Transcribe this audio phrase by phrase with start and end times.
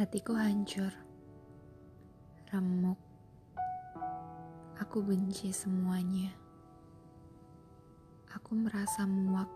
[0.00, 0.88] Hatiku hancur,
[2.48, 2.96] remuk.
[4.80, 6.32] Aku benci semuanya.
[8.32, 9.52] Aku merasa muak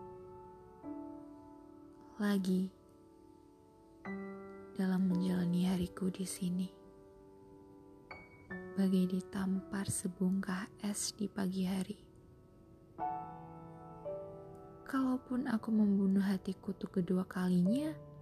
[2.21, 2.69] lagi
[4.77, 6.69] dalam menjalani hariku di sini.
[8.77, 11.97] Bagai ditampar sebongkah es di pagi hari.
[14.85, 18.13] Kalaupun aku membunuh hatiku untuk kedua kalinya,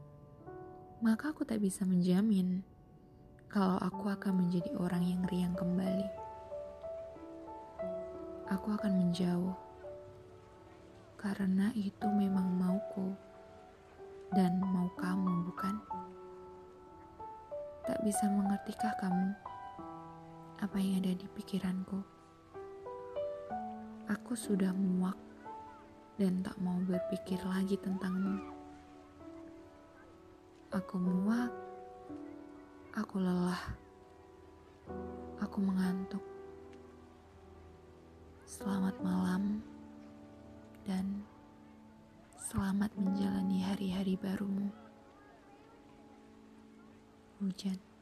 [1.03, 2.63] maka aku tak bisa menjamin
[3.51, 6.07] kalau aku akan menjadi orang yang riang kembali.
[8.47, 9.51] Aku akan menjauh
[11.19, 13.11] karena itu memang mauku
[14.31, 15.75] dan mau kamu, bukan?
[17.83, 19.35] Tak bisa mengertikah kamu
[20.63, 21.99] apa yang ada di pikiranku?
[24.07, 25.19] Aku sudah muak
[26.15, 28.62] dan tak mau berpikir lagi tentangmu.
[30.73, 31.53] Aku muak,
[32.97, 33.61] aku lelah,
[35.37, 36.25] aku mengantuk.
[38.49, 39.61] Selamat malam
[40.81, 41.21] dan
[42.41, 44.73] selamat menjalani hari-hari barumu.
[47.37, 47.92] Hujan.